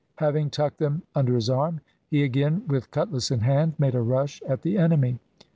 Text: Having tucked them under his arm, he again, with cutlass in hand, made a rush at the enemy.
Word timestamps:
Having 0.15 0.49
tucked 0.49 0.79
them 0.79 1.03
under 1.13 1.35
his 1.35 1.47
arm, 1.47 1.79
he 2.09 2.23
again, 2.23 2.63
with 2.67 2.89
cutlass 2.89 3.29
in 3.29 3.41
hand, 3.41 3.75
made 3.77 3.93
a 3.93 4.01
rush 4.01 4.41
at 4.49 4.63
the 4.63 4.75
enemy. 4.75 5.19